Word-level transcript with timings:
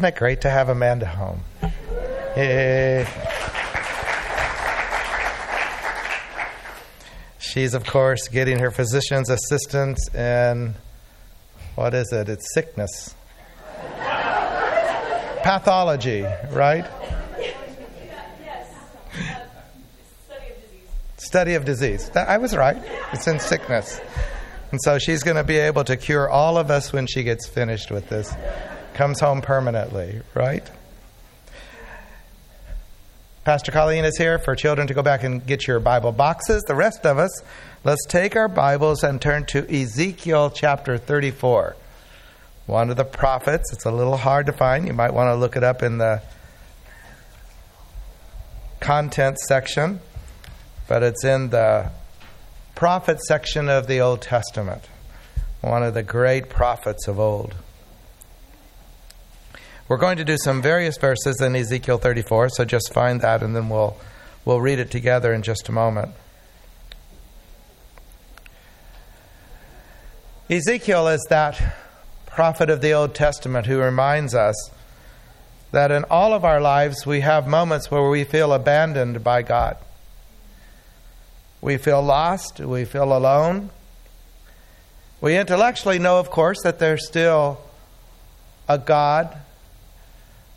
Isn't 0.00 0.14
it 0.14 0.16
great 0.16 0.40
to 0.40 0.48
have 0.48 0.70
Amanda 0.70 1.04
home? 1.04 1.42
Yay. 2.34 3.06
She's, 7.38 7.74
of 7.74 7.84
course, 7.84 8.26
getting 8.28 8.60
her 8.60 8.70
physician's 8.70 9.28
assistance 9.28 10.08
in 10.14 10.74
what 11.74 11.92
is 11.92 12.10
it? 12.12 12.30
It's 12.30 12.46
sickness. 12.54 13.14
Pathology, 15.42 16.22
right? 16.48 16.86
Yes. 17.38 18.74
Study 20.24 20.46
of 20.48 20.56
disease. 20.62 20.88
Study 21.18 21.54
of 21.56 21.64
disease. 21.66 22.10
I 22.16 22.38
was 22.38 22.56
right. 22.56 22.82
It's 23.12 23.26
in 23.26 23.38
sickness. 23.38 24.00
And 24.70 24.80
so 24.82 24.98
she's 24.98 25.22
going 25.22 25.36
to 25.36 25.44
be 25.44 25.58
able 25.58 25.84
to 25.84 25.98
cure 25.98 26.26
all 26.26 26.56
of 26.56 26.70
us 26.70 26.90
when 26.90 27.06
she 27.06 27.22
gets 27.22 27.46
finished 27.46 27.90
with 27.90 28.08
this. 28.08 28.34
Comes 29.00 29.20
home 29.20 29.40
permanently, 29.40 30.20
right? 30.34 30.70
Pastor 33.44 33.72
Colleen 33.72 34.04
is 34.04 34.18
here 34.18 34.38
for 34.38 34.54
children 34.54 34.88
to 34.88 34.92
go 34.92 35.02
back 35.02 35.24
and 35.24 35.46
get 35.46 35.66
your 35.66 35.80
Bible 35.80 36.12
boxes. 36.12 36.62
The 36.64 36.74
rest 36.74 37.06
of 37.06 37.16
us, 37.16 37.30
let's 37.82 38.04
take 38.04 38.36
our 38.36 38.46
Bibles 38.46 39.02
and 39.02 39.18
turn 39.18 39.46
to 39.46 39.60
Ezekiel 39.74 40.50
chapter 40.50 40.98
34. 40.98 41.76
One 42.66 42.90
of 42.90 42.98
the 42.98 43.06
prophets. 43.06 43.72
It's 43.72 43.86
a 43.86 43.90
little 43.90 44.18
hard 44.18 44.44
to 44.44 44.52
find. 44.52 44.86
You 44.86 44.92
might 44.92 45.14
want 45.14 45.28
to 45.28 45.34
look 45.34 45.56
it 45.56 45.64
up 45.64 45.82
in 45.82 45.96
the 45.96 46.20
content 48.80 49.38
section, 49.38 50.00
but 50.88 51.02
it's 51.02 51.24
in 51.24 51.48
the 51.48 51.90
prophet 52.74 53.18
section 53.22 53.70
of 53.70 53.86
the 53.86 53.98
Old 54.02 54.20
Testament. 54.20 54.82
One 55.62 55.82
of 55.82 55.94
the 55.94 56.02
great 56.02 56.50
prophets 56.50 57.08
of 57.08 57.18
old. 57.18 57.54
We're 59.90 59.96
going 59.96 60.18
to 60.18 60.24
do 60.24 60.36
some 60.38 60.62
various 60.62 60.96
verses 60.98 61.40
in 61.40 61.56
Ezekiel 61.56 61.98
34, 61.98 62.50
so 62.50 62.64
just 62.64 62.92
find 62.92 63.20
that 63.22 63.42
and 63.42 63.56
then 63.56 63.68
we'll, 63.68 63.96
we'll 64.44 64.60
read 64.60 64.78
it 64.78 64.88
together 64.88 65.34
in 65.34 65.42
just 65.42 65.68
a 65.68 65.72
moment. 65.72 66.12
Ezekiel 70.48 71.08
is 71.08 71.26
that 71.28 71.60
prophet 72.24 72.70
of 72.70 72.82
the 72.82 72.92
Old 72.92 73.16
Testament 73.16 73.66
who 73.66 73.80
reminds 73.80 74.32
us 74.32 74.70
that 75.72 75.90
in 75.90 76.04
all 76.04 76.34
of 76.34 76.44
our 76.44 76.60
lives 76.60 77.04
we 77.04 77.22
have 77.22 77.48
moments 77.48 77.90
where 77.90 78.08
we 78.08 78.22
feel 78.22 78.52
abandoned 78.52 79.24
by 79.24 79.42
God. 79.42 79.76
We 81.60 81.78
feel 81.78 82.00
lost, 82.00 82.60
we 82.60 82.84
feel 82.84 83.12
alone. 83.12 83.70
We 85.20 85.36
intellectually 85.36 85.98
know, 85.98 86.20
of 86.20 86.30
course, 86.30 86.62
that 86.62 86.78
there's 86.78 87.08
still 87.08 87.60
a 88.68 88.78
God 88.78 89.36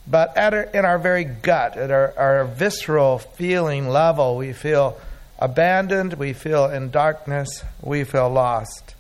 but 0.06 0.38
our, 0.38 0.62
in 0.62 0.86
our 0.86 1.00
very 1.00 1.24
gut, 1.24 1.78
at 1.78 1.92
our, 1.92 2.14
our 2.18 2.46
visceral 2.46 3.20
feeling 3.20 3.88
level, 3.88 4.36
we 4.36 4.52
feel 4.54 5.00
abandoned, 5.40 6.14
we 6.14 6.34
feel 6.34 6.66
in 6.66 6.90
darkness, 6.92 7.64
we 7.82 8.04
feel 8.04 8.30
lost. 8.30 8.96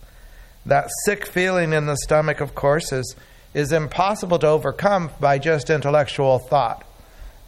That 0.66 0.90
sick 1.06 1.26
feeling 1.26 1.74
in 1.74 1.86
the 1.88 1.98
stomach, 1.98 2.40
of 2.40 2.56
course, 2.56 2.94
is, 2.94 3.16
is 3.54 3.74
impossible 3.74 4.40
to 4.40 4.48
overcome 4.48 5.12
by 5.20 5.40
just 5.40 5.70
intellectual 5.70 6.40
thought. 6.40 6.86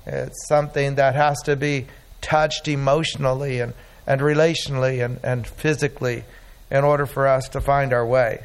It's 0.06 0.47
something 0.47 0.95
that 0.95 1.16
has 1.16 1.42
to 1.44 1.56
be 1.56 1.88
touched 2.22 2.67
emotionally 2.67 3.62
and, 3.62 3.73
and 4.06 4.22
relationally 4.22 5.03
and, 5.03 5.19
and 5.23 5.47
physically 5.47 6.25
in 6.69 6.84
order 6.84 7.06
for 7.06 7.28
us 7.28 7.50
to 7.50 7.62
find 7.62 7.94
our 7.94 8.06
way. 8.06 8.44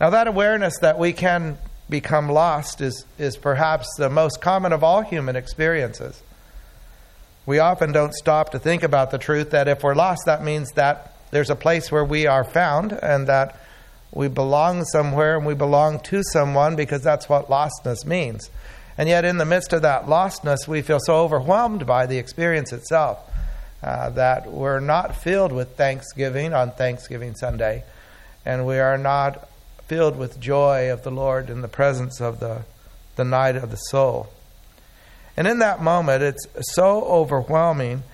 Now, 0.00 0.10
that 0.10 0.26
awareness 0.26 0.78
that 0.80 0.98
we 0.98 1.12
can 1.12 1.58
become 1.90 2.28
lost 2.28 2.80
is, 2.80 3.04
is 3.18 3.36
perhaps 3.36 3.88
the 3.98 4.08
most 4.08 4.40
common 4.40 4.72
of 4.72 4.82
all 4.82 5.02
human 5.02 5.36
experiences. 5.36 6.22
We 7.46 7.58
often 7.58 7.92
don't 7.92 8.14
stop 8.14 8.50
to 8.50 8.58
think 8.58 8.82
about 8.82 9.10
the 9.10 9.18
truth 9.18 9.50
that 9.50 9.68
if 9.68 9.82
we're 9.82 9.94
lost, 9.94 10.22
that 10.26 10.44
means 10.44 10.70
that 10.72 11.14
there's 11.30 11.50
a 11.50 11.56
place 11.56 11.90
where 11.90 12.04
we 12.04 12.26
are 12.26 12.44
found 12.44 12.92
and 12.92 13.26
that 13.26 13.58
we 14.12 14.28
belong 14.28 14.84
somewhere 14.84 15.36
and 15.36 15.46
we 15.46 15.54
belong 15.54 16.00
to 16.00 16.22
someone 16.22 16.76
because 16.76 17.02
that's 17.02 17.28
what 17.28 17.48
lostness 17.48 18.04
means. 18.04 18.50
And 18.98 19.08
yet, 19.08 19.24
in 19.24 19.38
the 19.38 19.44
midst 19.44 19.72
of 19.72 19.82
that 19.82 20.06
lostness, 20.06 20.68
we 20.68 20.82
feel 20.82 20.98
so 21.00 21.16
overwhelmed 21.16 21.86
by 21.86 22.06
the 22.06 22.18
experience 22.18 22.72
itself 22.72 23.18
uh, 23.82 24.10
that 24.10 24.50
we're 24.50 24.80
not 24.80 25.16
filled 25.16 25.52
with 25.52 25.76
thanksgiving 25.76 26.52
on 26.52 26.72
Thanksgiving 26.72 27.34
Sunday, 27.34 27.84
and 28.44 28.66
we 28.66 28.78
are 28.78 28.98
not 28.98 29.49
filled 29.90 30.16
with 30.16 30.38
joy 30.38 30.88
of 30.92 31.02
the 31.02 31.10
Lord 31.10 31.50
in 31.50 31.62
the 31.62 31.68
presence 31.68 32.20
of 32.20 32.38
the, 32.38 32.62
the 33.16 33.24
night 33.24 33.56
of 33.56 33.72
the 33.72 33.76
soul. 33.76 34.28
And 35.36 35.48
in 35.48 35.58
that 35.58 35.82
moment, 35.82 36.22
it's 36.22 36.46
so 36.76 37.02
overwhelming, 37.02 38.04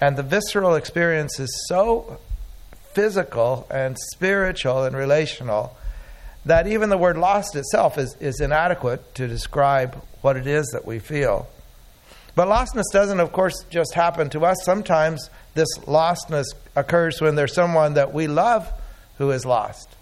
and 0.00 0.16
the 0.16 0.22
visceral 0.22 0.76
experience 0.76 1.38
is 1.38 1.66
so 1.68 2.18
physical 2.94 3.66
and 3.70 3.98
spiritual 4.14 4.84
and 4.84 4.96
relational 4.96 5.76
that 6.46 6.66
even 6.66 6.88
the 6.88 6.96
word 6.96 7.18
lost 7.18 7.54
itself 7.54 7.98
is, 7.98 8.16
is 8.18 8.40
inadequate 8.40 9.14
to 9.16 9.28
describe 9.28 10.02
what 10.22 10.38
it 10.38 10.46
is 10.46 10.66
that 10.68 10.86
we 10.86 10.98
feel. 10.98 11.46
But 12.34 12.48
lostness 12.48 12.90
doesn't, 12.94 13.20
of 13.20 13.30
course, 13.32 13.62
just 13.68 13.92
happen 13.92 14.30
to 14.30 14.46
us. 14.46 14.56
Sometimes 14.64 15.28
this 15.52 15.68
lostness 15.80 16.46
occurs 16.74 17.20
when 17.20 17.34
there's 17.34 17.52
someone 17.52 17.92
that 17.92 18.14
we 18.14 18.26
love 18.26 18.72
who 19.18 19.30
is 19.32 19.44
lost. 19.44 19.95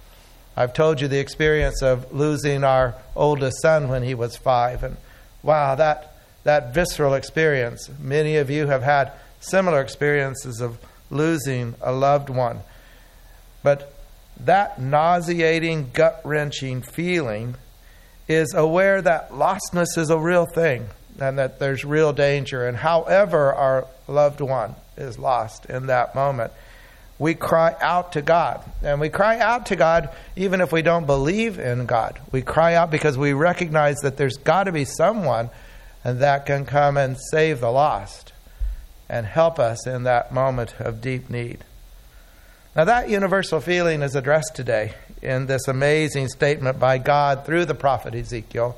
I've 0.56 0.72
told 0.72 1.00
you 1.00 1.08
the 1.08 1.18
experience 1.18 1.82
of 1.82 2.12
losing 2.12 2.62
our 2.62 2.94
oldest 3.16 3.60
son 3.60 3.88
when 3.88 4.02
he 4.02 4.14
was 4.14 4.36
five. 4.36 4.84
And 4.84 4.96
wow, 5.42 5.74
that, 5.74 6.16
that 6.44 6.72
visceral 6.72 7.14
experience. 7.14 7.90
Many 7.98 8.36
of 8.36 8.50
you 8.50 8.66
have 8.68 8.82
had 8.82 9.12
similar 9.40 9.80
experiences 9.80 10.60
of 10.60 10.78
losing 11.10 11.74
a 11.80 11.92
loved 11.92 12.30
one. 12.30 12.60
But 13.62 13.94
that 14.40 14.80
nauseating, 14.80 15.90
gut 15.92 16.20
wrenching 16.24 16.82
feeling 16.82 17.56
is 18.28 18.54
aware 18.54 19.02
that 19.02 19.30
lostness 19.30 19.98
is 19.98 20.10
a 20.10 20.18
real 20.18 20.46
thing 20.46 20.86
and 21.20 21.38
that 21.38 21.58
there's 21.58 21.84
real 21.84 22.12
danger. 22.12 22.66
And 22.66 22.76
however 22.76 23.52
our 23.52 23.86
loved 24.08 24.40
one 24.40 24.74
is 24.96 25.18
lost 25.18 25.66
in 25.66 25.86
that 25.86 26.14
moment, 26.14 26.52
we 27.18 27.34
cry 27.34 27.76
out 27.80 28.12
to 28.12 28.22
God. 28.22 28.64
And 28.82 29.00
we 29.00 29.08
cry 29.08 29.38
out 29.38 29.66
to 29.66 29.76
God 29.76 30.10
even 30.36 30.60
if 30.60 30.72
we 30.72 30.82
don't 30.82 31.06
believe 31.06 31.58
in 31.58 31.86
God. 31.86 32.20
We 32.32 32.42
cry 32.42 32.74
out 32.74 32.90
because 32.90 33.16
we 33.16 33.32
recognize 33.32 33.96
that 33.98 34.16
there's 34.16 34.36
got 34.36 34.64
to 34.64 34.72
be 34.72 34.84
someone 34.84 35.50
and 36.02 36.20
that 36.20 36.46
can 36.46 36.66
come 36.66 36.96
and 36.96 37.16
save 37.30 37.60
the 37.60 37.70
lost 37.70 38.32
and 39.08 39.26
help 39.26 39.58
us 39.58 39.86
in 39.86 40.02
that 40.04 40.32
moment 40.32 40.74
of 40.80 41.00
deep 41.00 41.30
need. 41.30 41.64
Now, 42.74 42.84
that 42.84 43.08
universal 43.08 43.60
feeling 43.60 44.02
is 44.02 44.16
addressed 44.16 44.56
today 44.56 44.94
in 45.22 45.46
this 45.46 45.68
amazing 45.68 46.28
statement 46.28 46.80
by 46.80 46.98
God 46.98 47.46
through 47.46 47.66
the 47.66 47.74
prophet 47.74 48.14
Ezekiel. 48.14 48.76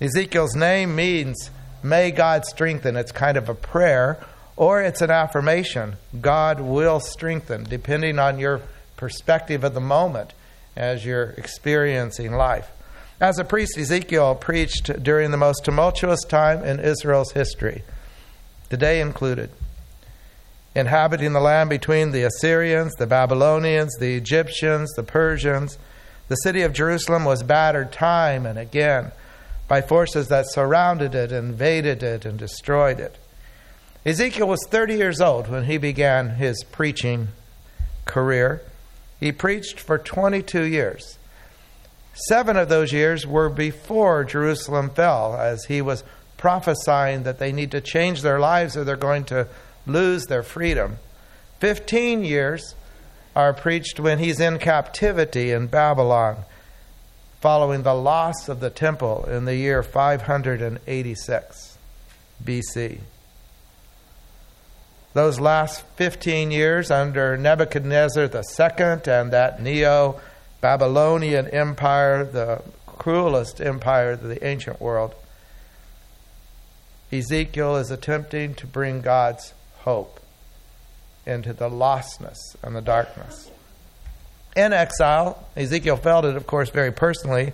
Ezekiel's 0.00 0.56
name 0.56 0.96
means, 0.96 1.50
May 1.82 2.12
God 2.12 2.46
strengthen. 2.46 2.96
It's 2.96 3.12
kind 3.12 3.36
of 3.36 3.50
a 3.50 3.54
prayer 3.54 4.24
or 4.56 4.82
it's 4.82 5.00
an 5.00 5.10
affirmation. 5.10 5.96
God 6.20 6.60
will 6.60 7.00
strengthen, 7.00 7.64
depending 7.64 8.18
on 8.18 8.38
your 8.38 8.60
perspective 8.96 9.64
of 9.64 9.74
the 9.74 9.80
moment 9.80 10.32
as 10.76 11.04
you're 11.04 11.30
experiencing 11.30 12.32
life. 12.32 12.70
As 13.20 13.38
a 13.38 13.44
priest, 13.44 13.78
Ezekiel 13.78 14.34
preached 14.34 15.02
during 15.02 15.30
the 15.30 15.36
most 15.36 15.64
tumultuous 15.64 16.22
time 16.24 16.64
in 16.64 16.80
Israel's 16.80 17.32
history, 17.32 17.82
today 18.70 19.00
included. 19.00 19.50
Inhabiting 20.74 21.32
the 21.32 21.40
land 21.40 21.70
between 21.70 22.10
the 22.10 22.24
Assyrians, 22.24 22.92
the 22.94 23.06
Babylonians, 23.06 23.94
the 24.00 24.16
Egyptians, 24.16 24.92
the 24.96 25.04
Persians, 25.04 25.78
the 26.26 26.34
city 26.36 26.62
of 26.62 26.72
Jerusalem 26.72 27.24
was 27.24 27.42
battered 27.42 27.92
time 27.92 28.46
and 28.46 28.58
again 28.58 29.12
by 29.68 29.80
forces 29.80 30.28
that 30.28 30.50
surrounded 30.50 31.14
it, 31.14 31.30
invaded 31.30 32.02
it, 32.02 32.24
and 32.24 32.38
destroyed 32.38 32.98
it. 32.98 33.16
Ezekiel 34.06 34.46
was 34.46 34.60
30 34.68 34.96
years 34.96 35.20
old 35.22 35.48
when 35.48 35.64
he 35.64 35.78
began 35.78 36.30
his 36.36 36.62
preaching 36.64 37.28
career. 38.04 38.60
He 39.18 39.32
preached 39.32 39.80
for 39.80 39.96
22 39.96 40.64
years. 40.64 41.18
Seven 42.28 42.58
of 42.58 42.68
those 42.68 42.92
years 42.92 43.26
were 43.26 43.48
before 43.48 44.22
Jerusalem 44.24 44.90
fell, 44.90 45.36
as 45.36 45.64
he 45.64 45.80
was 45.80 46.04
prophesying 46.36 47.22
that 47.22 47.38
they 47.38 47.50
need 47.50 47.70
to 47.70 47.80
change 47.80 48.20
their 48.20 48.38
lives 48.38 48.76
or 48.76 48.84
they're 48.84 48.96
going 48.96 49.24
to 49.24 49.48
lose 49.86 50.26
their 50.26 50.42
freedom. 50.42 50.98
15 51.60 52.22
years 52.22 52.74
are 53.34 53.54
preached 53.54 53.98
when 53.98 54.18
he's 54.18 54.38
in 54.38 54.58
captivity 54.58 55.50
in 55.50 55.66
Babylon, 55.66 56.44
following 57.40 57.82
the 57.82 57.94
loss 57.94 58.50
of 58.50 58.60
the 58.60 58.68
temple 58.68 59.24
in 59.24 59.46
the 59.46 59.56
year 59.56 59.82
586 59.82 61.78
BC 62.44 62.98
those 65.14 65.40
last 65.40 65.82
15 65.96 66.50
years 66.50 66.90
under 66.90 67.36
Nebuchadnezzar 67.36 68.24
II 68.24 69.12
and 69.12 69.32
that 69.32 69.62
Neo 69.62 70.20
Babylonian 70.60 71.48
Empire, 71.48 72.24
the 72.24 72.62
cruelest 72.86 73.60
empire 73.60 74.12
of 74.12 74.22
the 74.22 74.44
ancient 74.44 74.80
world. 74.80 75.14
Ezekiel 77.12 77.76
is 77.76 77.90
attempting 77.90 78.54
to 78.56 78.66
bring 78.66 79.00
God's 79.00 79.54
hope 79.80 80.20
into 81.24 81.52
the 81.52 81.68
lostness 81.68 82.38
and 82.62 82.74
the 82.74 82.82
darkness. 82.82 83.50
In 84.56 84.72
exile, 84.72 85.46
Ezekiel 85.56 85.96
felt 85.96 86.24
it, 86.24 86.36
of 86.36 86.46
course, 86.46 86.70
very 86.70 86.92
personally. 86.92 87.52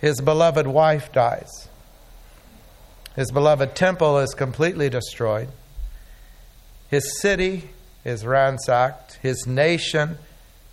His 0.00 0.20
beloved 0.20 0.66
wife 0.66 1.12
dies. 1.12 1.68
His 3.16 3.30
beloved 3.30 3.74
temple 3.74 4.18
is 4.18 4.34
completely 4.34 4.88
destroyed. 4.88 5.48
His 6.90 7.20
city 7.20 7.70
is 8.04 8.26
ransacked. 8.26 9.18
His 9.22 9.46
nation 9.46 10.18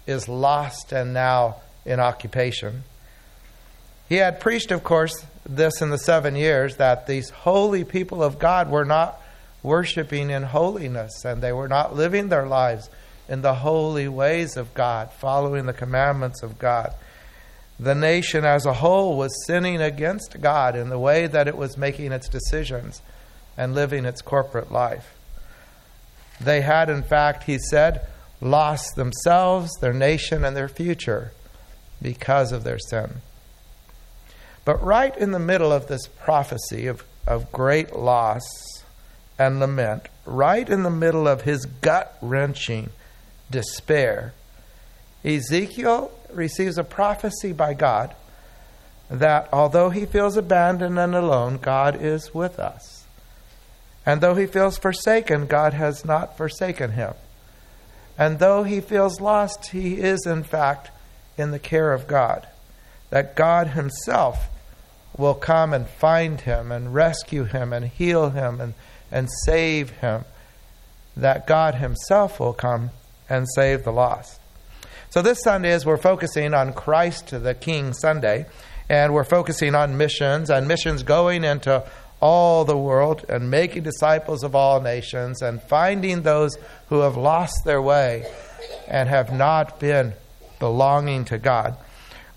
is 0.08 0.28
lost 0.28 0.92
and 0.92 1.14
now 1.14 1.58
in 1.86 2.00
occupation. 2.00 2.84
He 4.10 4.16
had 4.16 4.40
preached, 4.40 4.72
of 4.72 4.84
course, 4.84 5.26
this 5.46 5.82
in 5.82 5.90
the 5.90 5.98
seven 5.98 6.36
years 6.36 6.78
that 6.78 7.08
these 7.08 7.30
holy 7.30 7.84
people 7.84 8.24
of 8.24 8.40
God 8.40 8.70
were 8.70 8.86
not 8.86 9.22
worshiping 9.62 10.30
in 10.30 10.44
holiness 10.44 11.24
and 11.24 11.42
they 11.42 11.52
were 11.52 11.68
not 11.68 11.96
living 11.96 12.30
their 12.30 12.48
lives 12.48 12.90
in 13.30 13.42
the 13.42 13.56
holy 13.56 14.08
ways 14.08 14.56
of 14.56 14.74
God, 14.74 15.12
following 15.12 15.66
the 15.66 15.74
commandments 15.74 16.42
of 16.42 16.58
God. 16.58 16.96
The 17.80 17.94
nation 17.94 18.44
as 18.46 18.66
a 18.66 18.74
whole 18.74 19.18
was 19.18 19.46
sinning 19.46 19.82
against 19.82 20.42
God 20.42 20.76
in 20.76 20.90
the 20.90 20.98
way 20.98 21.28
that 21.28 21.48
it 21.48 21.58
was 21.58 21.78
making 21.78 22.12
its 22.12 22.30
decisions 22.30 23.02
and 23.58 23.76
living 23.76 24.06
its 24.06 24.22
corporate 24.22 24.72
life. 24.72 25.17
They 26.40 26.62
had, 26.62 26.90
in 26.90 27.04
fact, 27.04 27.44
he 27.44 27.58
said, 27.58 28.06
lost 28.42 28.96
themselves, 28.96 29.72
their 29.82 29.94
nation, 29.94 30.44
and 30.44 30.56
their 30.56 30.68
future 30.68 31.32
because 32.02 32.52
of 32.52 32.64
their 32.64 32.80
sin. 32.80 33.22
But 34.66 34.84
right 34.84 35.16
in 35.18 35.32
the 35.32 35.40
middle 35.40 35.72
of 35.72 35.88
this 35.88 36.08
prophecy 36.08 36.88
of, 36.88 37.04
of 37.26 37.52
great 37.52 37.96
loss 37.96 38.44
and 39.40 39.60
lament, 39.60 40.08
right 40.26 40.68
in 40.68 40.84
the 40.84 40.90
middle 40.90 41.28
of 41.28 41.42
his 41.42 41.66
gut 41.66 42.18
wrenching 42.22 42.90
despair, 43.50 44.34
Ezekiel 45.24 46.12
receives 46.34 46.78
a 46.78 46.84
prophecy 46.84 47.54
by 47.54 47.74
God 47.74 48.14
that 49.10 49.48
although 49.54 49.90
he 49.90 50.06
feels 50.06 50.36
abandoned 50.36 51.00
and 51.00 51.16
alone, 51.16 51.58
God 51.58 52.02
is 52.02 52.34
with 52.34 52.60
us. 52.60 53.07
And 54.08 54.22
though 54.22 54.36
he 54.36 54.46
feels 54.46 54.78
forsaken, 54.78 55.48
God 55.48 55.74
has 55.74 56.06
not 56.06 56.38
forsaken 56.38 56.94
him. 56.94 57.14
And 58.18 58.40
though 58.40 58.64
he 58.64 58.80
feels 58.80 59.20
lost, 59.20 59.72
he 59.72 59.96
is 59.96 60.26
in 60.26 60.44
fact 60.44 60.92
in 61.38 61.52
the 61.52 61.60
care 61.60 61.92
of 61.92 62.08
God. 62.08 62.48
That 63.10 63.36
God 63.36 63.68
himself 63.68 64.48
will 65.18 65.34
come 65.34 65.74
and 65.74 65.90
find 65.90 66.40
him 66.40 66.72
and 66.72 66.94
rescue 66.94 67.44
him 67.44 67.74
and 67.74 67.86
heal 67.86 68.30
him 68.30 68.62
and, 68.62 68.76
and 69.12 69.28
save 69.44 69.90
him. 69.90 70.24
That 71.18 71.46
God 71.46 71.76
himself 71.76 72.40
will 72.40 72.54
come 72.54 72.92
and 73.30 73.46
save 73.56 73.84
the 73.84 73.92
lost. 73.92 74.40
So 75.10 75.22
this 75.22 75.42
Sunday, 75.44 75.74
as 75.74 75.86
we're 75.86 75.98
focusing 75.98 76.54
on 76.54 76.72
Christ 76.72 77.32
the 77.32 77.54
King 77.54 77.92
Sunday, 77.92 78.46
and 78.88 79.14
we're 79.14 79.26
focusing 79.26 79.76
on 79.76 79.98
missions 79.98 80.50
and 80.50 80.66
missions 80.66 81.04
going 81.04 81.44
into 81.44 81.84
all 82.20 82.66
the 82.66 82.78
world 82.78 83.26
and 83.30 83.52
making 83.52 83.84
disciples 83.84 84.44
of 84.44 84.56
all 84.56 84.82
nations 84.82 85.42
and 85.42 85.62
finding 85.62 86.22
those 86.22 86.58
who 86.90 87.00
have 87.02 87.16
lost 87.18 87.64
their 87.66 87.82
way 87.82 88.26
and 88.88 89.08
have 89.10 89.32
not 89.32 89.80
been 89.80 90.14
belonging 90.60 91.26
to 91.26 91.38
God. 91.38 91.78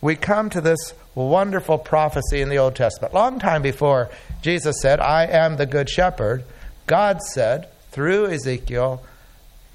We 0.01 0.17
come 0.17 0.51
to 0.51 0.61
this 0.61 0.95
wonderful 1.15 1.79
prophecy 1.79 2.41
in 2.41 2.49
the 2.49 2.59
Old 2.59 2.77
Testament. 2.77 3.15
Long 3.15 3.39
time 3.39 3.63
before 3.63 4.11
Jesus 4.43 4.77
said, 4.81 5.01
I 5.01 5.27
am 5.27 5.57
the 5.57 5.67
good 5.67 5.89
shepherd, 5.89 6.45
God 6.87 7.21
said 7.33 7.69
through 7.91 8.27
Ezekiel, 8.27 9.05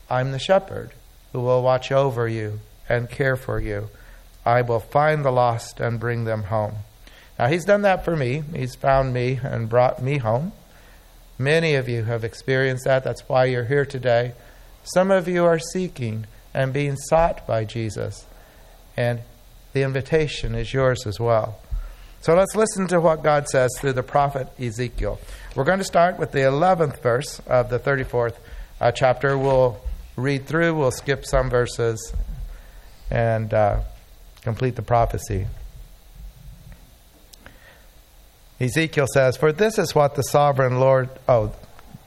I'm 0.09 0.31
the 0.31 0.39
shepherd 0.39 0.91
who 1.33 1.41
will 1.41 1.61
watch 1.61 1.91
over 1.91 2.27
you 2.27 2.59
and 2.87 3.09
care 3.09 3.35
for 3.35 3.59
you. 3.59 3.89
I 4.45 4.61
will 4.61 4.79
find 4.79 5.25
the 5.25 5.31
lost 5.31 5.79
and 5.79 5.99
bring 5.99 6.25
them 6.25 6.43
home. 6.43 6.75
Now, 7.37 7.47
he's 7.47 7.65
done 7.65 7.81
that 7.81 8.05
for 8.05 8.15
me. 8.15 8.43
He's 8.55 8.75
found 8.75 9.13
me 9.13 9.39
and 9.43 9.67
brought 9.67 10.01
me 10.01 10.19
home. 10.19 10.53
Many 11.37 11.75
of 11.75 11.89
you 11.89 12.03
have 12.03 12.23
experienced 12.23 12.85
that. 12.85 13.03
That's 13.03 13.27
why 13.27 13.45
you're 13.45 13.65
here 13.65 13.85
today. 13.85 14.33
Some 14.83 15.11
of 15.11 15.27
you 15.27 15.43
are 15.43 15.59
seeking 15.59 16.27
and 16.53 16.71
being 16.71 16.95
sought 16.95 17.45
by 17.45 17.65
Jesus. 17.65 18.25
And 18.95 19.21
the 19.73 19.81
invitation 19.81 20.55
is 20.55 20.73
yours 20.73 21.05
as 21.05 21.19
well. 21.19 21.59
So 22.21 22.33
let's 22.33 22.55
listen 22.55 22.87
to 22.87 23.01
what 23.01 23.21
God 23.21 23.49
says 23.49 23.69
through 23.77 23.93
the 23.93 24.03
prophet 24.03 24.47
Ezekiel. 24.57 25.19
We're 25.55 25.65
going 25.65 25.79
to 25.79 25.85
start 25.85 26.17
with 26.17 26.31
the 26.31 26.39
11th 26.39 27.01
verse 27.03 27.39
of 27.45 27.69
the 27.69 27.77
34th 27.77 28.37
uh, 28.79 28.91
chapter. 28.91 29.37
We'll 29.37 29.79
read 30.15 30.47
through, 30.47 30.75
we'll 30.75 30.91
skip 30.91 31.25
some 31.25 31.49
verses, 31.49 32.13
and 33.11 33.53
uh, 33.53 33.81
complete 34.41 34.75
the 34.75 34.81
prophecy. 34.81 35.47
Ezekiel 38.59 39.07
says, 39.13 39.37
For 39.37 39.51
this 39.51 39.77
is 39.77 39.93
what 39.93 40.15
the 40.15 40.23
sovereign 40.23 40.79
Lord, 40.79 41.09
oh, 41.27 41.51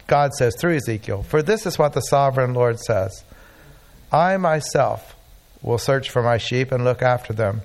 God 0.07 0.33
says 0.35 0.57
through 0.57 0.77
Ezekiel, 0.77 1.23
For 1.23 1.43
this 1.43 1.67
is 1.67 1.79
what 1.79 1.93
the 1.93 2.01
sovereign 2.01 2.55
Lord 2.55 2.81
says 2.81 3.25
I 4.11 4.37
myself 4.39 5.15
will 5.63 5.79
search 5.79 6.09
for 6.09 6.23
my 6.23 6.39
sheep 6.39 6.73
and 6.73 6.85
look 6.85 7.03
after 7.03 7.33
them. 7.33 7.61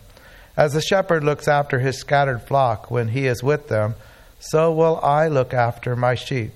As 0.57 0.73
the 0.73 0.81
shepherd 0.81 1.23
looks 1.23 1.47
after 1.47 1.79
his 1.79 1.97
scattered 1.97 2.41
flock 2.41 2.91
when 2.91 3.09
he 3.09 3.25
is 3.25 3.41
with 3.41 3.69
them, 3.69 3.95
so 4.39 4.71
will 4.71 4.99
I 5.01 5.29
look 5.29 5.53
after 5.53 5.95
my 5.95 6.15
sheep. 6.15 6.51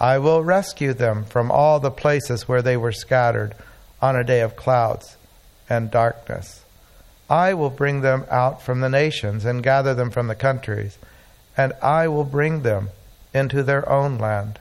I 0.00 0.18
will 0.18 0.42
rescue 0.42 0.94
them 0.94 1.24
from 1.24 1.50
all 1.50 1.78
the 1.78 1.90
places 1.90 2.48
where 2.48 2.62
they 2.62 2.76
were 2.78 2.92
scattered 2.92 3.54
on 4.00 4.16
a 4.16 4.24
day 4.24 4.40
of 4.40 4.56
clouds 4.56 5.16
and 5.68 5.90
darkness. 5.90 6.64
I 7.28 7.52
will 7.52 7.70
bring 7.70 8.00
them 8.00 8.24
out 8.30 8.62
from 8.62 8.80
the 8.80 8.88
nations 8.88 9.44
and 9.44 9.62
gather 9.62 9.94
them 9.94 10.10
from 10.10 10.26
the 10.26 10.34
countries 10.34 10.98
and 11.56 11.72
I 11.82 12.08
will 12.08 12.24
bring 12.24 12.62
them 12.62 12.90
into 13.34 13.62
their 13.62 13.88
own 13.88 14.18
land. 14.18 14.58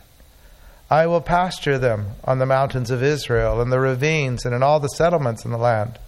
I 0.89 1.06
will 1.06 1.21
pasture 1.21 1.77
them 1.77 2.15
on 2.24 2.39
the 2.39 2.45
mountains 2.45 2.89
of 2.89 3.03
Israel, 3.03 3.62
in 3.62 3.69
the 3.69 3.80
ravines, 3.80 4.44
and 4.45 4.56
in 4.56 4.63
all 4.63 4.80
the 4.80 4.88
settlements 4.88 5.45
in 5.45 5.51
the 5.51 5.57
land. 5.57 6.00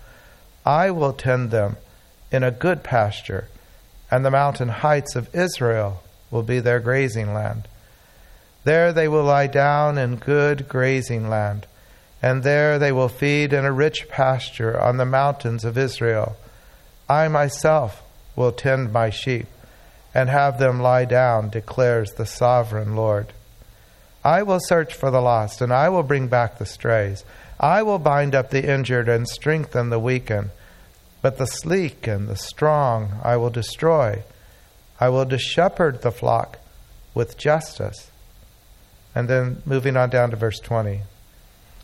I 0.65 0.89
will 0.91 1.13
tend 1.13 1.51
them 1.51 1.77
in 2.31 2.43
a 2.43 2.51
good 2.51 2.83
pasture, 2.83 3.47
and 4.09 4.25
the 4.25 4.31
mountain 4.31 4.69
heights 4.69 5.15
of 5.15 5.33
Israel 5.35 6.01
will 6.31 6.43
be 6.43 6.59
their 6.59 6.79
grazing 6.79 7.33
land. 7.33 7.67
There 8.63 8.91
they 8.91 9.07
will 9.07 9.23
lie 9.23 9.47
down 9.47 9.97
in 9.97 10.15
good 10.15 10.67
grazing 10.67 11.29
land, 11.29 11.67
and 12.21 12.43
there 12.43 12.79
they 12.79 12.91
will 12.91 13.09
feed 13.09 13.53
in 13.53 13.65
a 13.65 13.71
rich 13.71 14.07
pasture 14.07 14.79
on 14.79 14.97
the 14.97 15.05
mountains 15.05 15.63
of 15.63 15.77
Israel. 15.77 16.37
I 17.09 17.27
myself 17.27 18.03
will 18.35 18.51
tend 18.51 18.91
my 18.93 19.09
sheep 19.09 19.47
and 20.13 20.29
have 20.29 20.59
them 20.59 20.81
lie 20.81 21.05
down, 21.05 21.49
declares 21.49 22.11
the 22.13 22.25
sovereign 22.25 22.95
Lord. 22.95 23.33
I 24.23 24.43
will 24.43 24.59
search 24.61 24.93
for 24.93 25.09
the 25.09 25.21
lost, 25.21 25.61
and 25.61 25.73
I 25.73 25.89
will 25.89 26.03
bring 26.03 26.27
back 26.27 26.57
the 26.57 26.65
strays. 26.65 27.23
I 27.59 27.83
will 27.83 27.99
bind 27.99 28.35
up 28.35 28.49
the 28.49 28.69
injured 28.69 29.09
and 29.09 29.27
strengthen 29.27 29.89
the 29.89 29.99
weakened. 29.99 30.51
But 31.21 31.37
the 31.37 31.45
sleek 31.45 32.07
and 32.07 32.27
the 32.27 32.35
strong 32.35 33.19
I 33.23 33.37
will 33.37 33.49
destroy. 33.49 34.23
I 34.99 35.09
will 35.09 35.27
shepherd 35.37 36.01
the 36.01 36.11
flock 36.11 36.59
with 37.13 37.37
justice. 37.37 38.09
And 39.13 39.27
then 39.27 39.61
moving 39.65 39.97
on 39.97 40.09
down 40.09 40.31
to 40.31 40.35
verse 40.35 40.59
20. 40.59 41.01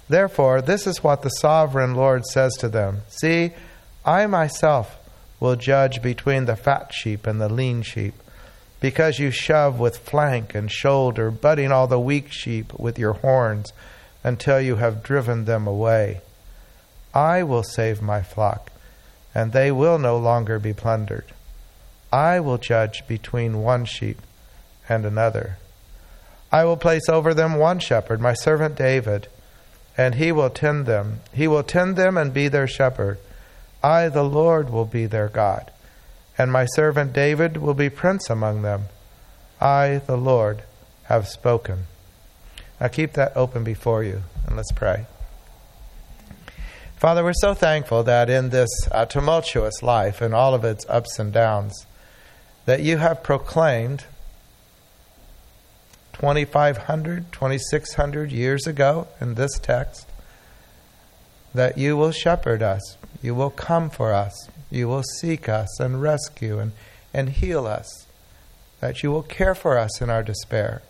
Therefore, 0.10 0.62
this 0.62 0.88
is 0.88 1.04
what 1.04 1.22
the 1.22 1.30
sovereign 1.30 1.94
Lord 1.94 2.26
says 2.26 2.54
to 2.60 2.70
them 2.70 3.02
See, 3.10 3.52
I 4.06 4.26
myself 4.28 4.98
will 5.40 5.56
judge 5.56 6.02
between 6.02 6.46
the 6.46 6.56
fat 6.56 6.94
sheep 6.94 7.28
and 7.28 7.40
the 7.40 7.50
lean 7.50 7.82
sheep, 7.82 8.14
because 8.80 9.20
you 9.20 9.32
shove 9.32 9.80
with 9.80 9.98
flank 9.98 10.54
and 10.54 10.72
shoulder, 10.72 11.32
butting 11.32 11.72
all 11.72 11.88
the 11.88 12.00
weak 12.00 12.32
sheep 12.32 12.74
with 12.80 13.00
your 13.00 13.14
horns 13.14 13.72
until 14.24 14.60
you 14.60 14.76
have 14.76 15.04
driven 15.04 15.46
them 15.46 15.68
away. 15.68 16.22
I 17.14 17.44
will 17.44 17.64
save 17.64 18.02
my 18.02 18.22
flock, 18.22 18.72
and 19.34 19.52
they 19.52 19.72
will 19.72 19.98
no 19.98 20.18
longer 20.18 20.60
be 20.60 20.74
plundered. 20.74 21.26
I 22.12 22.40
will 22.40 22.58
judge 22.58 23.08
between 23.08 23.64
one 23.64 23.86
sheep 23.86 24.22
and 24.88 25.06
another. 25.06 25.58
I 26.52 26.64
will 26.64 26.78
place 26.78 27.10
over 27.10 27.34
them 27.34 27.56
one 27.56 27.80
shepherd, 27.80 28.22
my 28.22 28.34
servant 28.34 28.76
David, 28.76 29.28
and 29.98 30.16
he 30.16 30.32
will 30.32 30.50
tend 30.50 30.86
them. 30.86 31.22
He 31.34 31.48
will 31.48 31.64
tend 31.64 31.96
them 31.96 32.18
and 32.18 32.34
be 32.34 32.48
their 32.48 32.68
shepherd. 32.68 33.18
I, 33.84 34.10
the 34.10 34.24
Lord, 34.24 34.70
will 34.70 34.86
be 34.86 35.06
their 35.06 35.30
God, 35.30 35.72
and 36.38 36.52
my 36.52 36.66
servant 36.66 37.14
David 37.14 37.58
will 37.58 37.74
be 37.74 37.90
prince 37.90 38.30
among 38.30 38.62
them. 38.62 38.86
I, 39.62 40.02
the 40.06 40.18
Lord, 40.18 40.64
have 41.04 41.28
spoken. 41.28 41.86
Now 42.80 42.88
keep 42.88 43.14
that 43.14 43.36
open 43.36 43.64
before 43.64 44.04
you, 44.04 44.24
and 44.46 44.56
let's 44.56 44.72
pray. 44.72 45.06
Father, 46.98 47.24
we're 47.24 47.34
so 47.34 47.54
thankful 47.54 48.04
that 48.04 48.30
in 48.30 48.50
this 48.50 48.70
uh, 48.92 49.06
tumultuous 49.06 49.84
life 49.84 50.20
and 50.22 50.34
all 50.34 50.56
of 50.56 50.64
its 50.64 50.86
ups 50.90 51.20
and 51.20 51.32
downs, 51.32 51.86
that 52.66 52.82
you 52.82 52.98
have 52.98 53.24
proclaimed 53.24 54.06
2,500, 56.14 57.32
2,600 57.32 58.32
years 58.32 58.66
ago 58.66 59.08
in 59.22 59.36
this 59.36 59.60
text 59.60 60.08
that 61.54 61.78
you 61.78 61.96
will 61.96 62.12
shepherd 62.12 62.64
us, 62.64 62.98
you 63.28 63.36
will 63.36 63.50
come 63.50 63.90
for 63.90 64.14
us, 64.14 64.50
you 64.72 64.88
will 64.88 65.04
seek 65.20 65.50
us 65.50 65.82
and 65.82 66.02
rescue 66.02 66.60
and, 66.60 66.72
and 67.14 67.28
heal 67.28 67.68
us, 67.68 68.08
that 68.80 69.04
you 69.04 69.12
will 69.12 69.22
care 69.22 69.54
for 69.54 69.78
us 69.78 70.02
in 70.02 70.10
our 70.10 70.24
despair. 70.24 70.82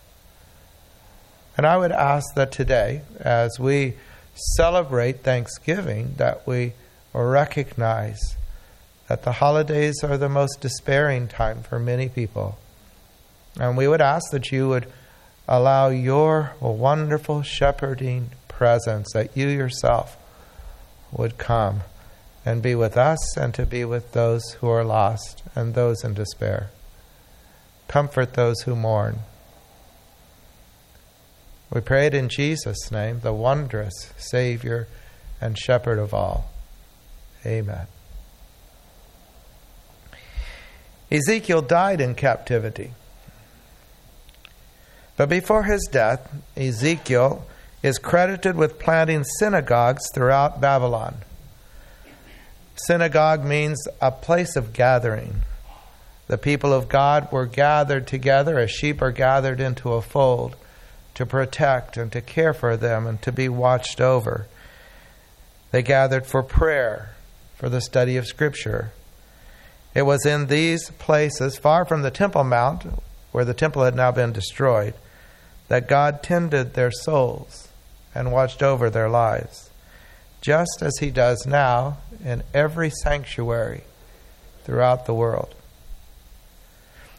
And 1.57 1.65
I 1.65 1.77
would 1.77 1.91
ask 1.91 2.35
that 2.35 2.51
today, 2.51 3.01
as 3.19 3.59
we 3.59 3.95
celebrate 4.55 5.23
Thanksgiving, 5.23 6.13
that 6.17 6.45
we 6.45 6.73
recognize 7.11 8.19
that 9.07 9.23
the 9.23 9.31
holidays 9.31 10.03
are 10.03 10.19
the 10.19 10.29
most 10.29 10.61
despairing 10.61 11.27
time 11.27 11.63
for 11.63 11.79
many 11.79 12.07
people. 12.07 12.59
And 13.59 13.75
we 13.75 13.87
would 13.87 14.01
ask 14.01 14.29
that 14.29 14.51
you 14.51 14.69
would 14.69 14.85
allow 15.47 15.89
your 15.89 16.53
wonderful 16.59 17.41
shepherding 17.41 18.29
presence, 18.47 19.07
that 19.13 19.35
you 19.35 19.47
yourself 19.47 20.17
would 21.11 21.39
come 21.39 21.81
and 22.47 22.61
be 22.61 22.73
with 22.73 22.95
us 22.95 23.35
and 23.35 23.53
to 23.53 23.65
be 23.65 23.83
with 23.83 24.13
those 24.13 24.53
who 24.61 24.69
are 24.69 24.85
lost 24.85 25.43
and 25.53 25.73
those 25.73 26.01
in 26.01 26.13
despair. 26.13 26.69
Comfort 27.89 28.35
those 28.35 28.61
who 28.61 28.73
mourn. 28.73 29.19
We 31.69 31.81
pray 31.81 32.05
it 32.05 32.13
in 32.13 32.29
Jesus' 32.29 32.89
name, 32.89 33.19
the 33.19 33.33
wondrous 33.33 34.13
Savior 34.15 34.87
and 35.41 35.59
Shepherd 35.59 35.99
of 35.99 36.13
all. 36.13 36.49
Amen. 37.45 37.87
Ezekiel 41.11 41.61
died 41.61 41.99
in 41.99 42.15
captivity. 42.15 42.91
But 45.17 45.27
before 45.27 45.63
his 45.63 45.85
death, 45.91 46.33
Ezekiel 46.55 47.45
is 47.83 47.97
credited 47.97 48.55
with 48.55 48.79
planting 48.79 49.25
synagogues 49.37 50.09
throughout 50.13 50.61
Babylon. 50.61 51.15
Synagogue 52.79 53.43
means 53.43 53.87
a 54.01 54.11
place 54.11 54.55
of 54.55 54.73
gathering. 54.73 55.43
The 56.27 56.37
people 56.37 56.73
of 56.73 56.89
God 56.89 57.31
were 57.31 57.45
gathered 57.45 58.07
together 58.07 58.59
as 58.59 58.71
sheep 58.71 59.01
are 59.01 59.11
gathered 59.11 59.59
into 59.59 59.93
a 59.93 60.01
fold 60.01 60.55
to 61.15 61.25
protect 61.25 61.97
and 61.97 62.11
to 62.11 62.21
care 62.21 62.53
for 62.53 62.77
them 62.77 63.07
and 63.07 63.21
to 63.23 63.31
be 63.31 63.49
watched 63.49 63.99
over. 63.99 64.47
They 65.71 65.81
gathered 65.81 66.27
for 66.27 66.43
prayer, 66.43 67.15
for 67.55 67.69
the 67.69 67.81
study 67.81 68.17
of 68.17 68.27
Scripture. 68.27 68.91
It 69.95 70.03
was 70.03 70.25
in 70.25 70.47
these 70.47 70.91
places, 70.91 71.57
far 71.57 71.85
from 71.85 72.03
the 72.03 72.11
Temple 72.11 72.43
Mount, 72.43 72.85
where 73.31 73.45
the 73.45 73.53
temple 73.53 73.83
had 73.83 73.95
now 73.95 74.11
been 74.11 74.31
destroyed, 74.31 74.93
that 75.67 75.87
God 75.87 76.21
tended 76.23 76.73
their 76.73 76.91
souls 76.91 77.67
and 78.13 78.31
watched 78.31 78.63
over 78.63 78.89
their 78.89 79.09
lives, 79.09 79.66
just 80.41 80.81
as 80.81 80.97
He 80.99 81.11
does 81.11 81.45
now 81.45 81.97
in 82.23 82.43
every 82.53 82.89
sanctuary 82.89 83.83
throughout 84.63 85.05
the 85.05 85.13
world. 85.13 85.55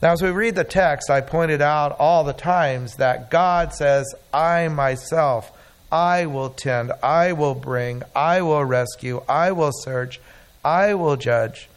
Now, 0.00 0.12
as 0.12 0.22
we 0.22 0.30
read 0.30 0.54
the 0.54 0.64
text, 0.64 1.10
I 1.10 1.20
pointed 1.20 1.60
out 1.60 1.96
all 1.98 2.22
the 2.22 2.32
times 2.32 2.94
that 2.96 3.30
God 3.30 3.74
says, 3.74 4.06
I 4.32 4.68
myself, 4.68 5.50
I 5.90 6.26
will 6.26 6.50
tend, 6.50 6.92
I 7.02 7.32
will 7.32 7.56
bring, 7.56 8.02
I 8.14 8.42
will 8.42 8.64
rescue, 8.64 9.22
I 9.28 9.52
will 9.52 9.72
search, 9.72 10.20
I 10.64 10.94
will 10.94 11.16
judge. 11.16 11.68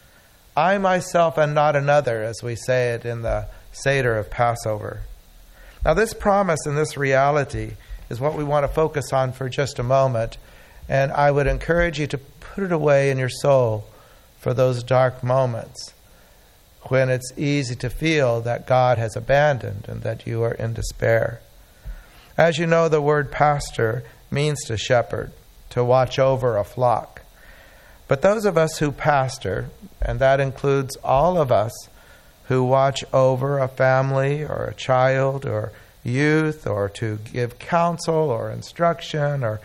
I 0.56 0.78
myself 0.78 1.38
and 1.38 1.56
not 1.56 1.76
another, 1.76 2.22
as 2.22 2.44
we 2.44 2.56
say 2.56 2.92
it 2.92 3.06
in 3.06 3.22
the 3.22 3.48
Seder 3.72 4.18
of 4.18 4.30
Passover. 4.30 5.02
Now, 5.84 5.94
this 5.94 6.14
promise 6.14 6.60
and 6.66 6.78
this 6.78 6.98
reality 6.98 7.72
is 8.10 8.20
what 8.20 8.36
we 8.36 8.44
want 8.44 8.66
to 8.66 8.74
focus 8.74 9.14
on 9.14 9.32
for 9.32 9.50
just 9.50 9.80
a 9.80 9.84
moment. 9.84 10.38
And 10.92 11.14
I 11.14 11.32
would 11.32 11.48
encourage 11.48 12.02
you 12.02 12.08
to 12.08 12.18
put 12.18 12.66
it 12.66 12.74
away 12.74 13.12
in 13.12 13.18
your 13.18 13.30
soul 13.30 13.86
for 14.42 14.54
those 14.54 14.84
dark 14.84 15.24
moments 15.24 15.94
when 16.90 17.08
it's 17.08 17.32
easy 17.38 17.76
to 17.76 17.90
feel 17.90 18.42
that 18.42 18.68
God 18.68 18.98
has 18.98 19.16
abandoned 19.16 19.86
and 19.88 20.02
that 20.02 20.28
you 20.28 20.44
are 20.44 20.52
in 20.52 20.74
despair. 20.74 21.40
As 22.38 22.58
you 22.58 22.68
know, 22.68 22.90
the 22.90 23.00
word 23.00 23.32
pastor 23.32 24.04
means 24.30 24.66
to 24.66 24.76
shepherd, 24.76 25.32
to 25.70 25.82
watch 25.82 26.20
over 26.20 26.58
a 26.58 26.66
flock. 26.66 27.22
But 28.10 28.22
those 28.22 28.44
of 28.44 28.58
us 28.58 28.80
who 28.80 28.92
pastor, 28.92 29.70
and 30.02 30.20
that 30.20 30.42
includes 30.42 30.98
all 31.06 31.38
of 31.38 31.54
us, 31.54 31.72
who 32.50 32.66
watch 32.66 33.06
over 33.14 33.60
a 33.60 33.70
family 33.70 34.44
or 34.44 34.66
a 34.66 34.74
child 34.74 35.46
or 35.46 35.72
youth 36.04 36.68
or 36.68 36.90
to 36.90 37.20
give 37.32 37.60
counsel 37.60 38.30
or 38.30 38.52
instruction 38.52 39.42
or 39.42 39.62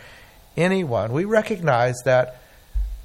anyone, 0.56 1.12
we 1.12 1.24
recognize 1.24 1.96
that 2.04 2.40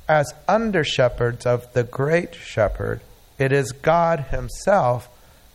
as 0.08 0.34
under 0.48 0.84
shepherds 0.84 1.46
of 1.46 1.72
the 1.74 1.84
great 1.84 2.36
shepherd, 2.36 3.02
it 3.38 3.52
is 3.52 3.72
God 3.72 4.26
Himself 4.32 5.10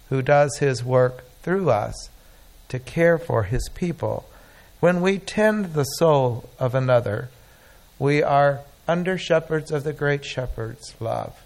who 0.08 0.22
does 0.22 0.58
His 0.58 0.84
work 0.84 1.24
through 1.42 1.70
us 1.70 2.08
to 2.68 2.78
care 2.78 3.18
for 3.18 3.44
His 3.44 3.68
people. 3.74 4.26
When 4.80 5.00
we 5.00 5.18
tend 5.18 5.74
the 5.74 5.84
soul 5.84 6.48
of 6.58 6.74
another, 6.74 7.28
we 7.98 8.22
are 8.22 8.60
under 8.88 9.18
shepherds 9.18 9.70
of 9.70 9.84
the 9.84 9.92
great 9.92 10.24
shepherd's 10.24 10.94
love. 11.00 11.42